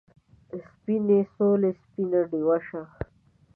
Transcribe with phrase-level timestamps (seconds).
[0.53, 2.81] آ سپینې سولې سپینه ډیوه شه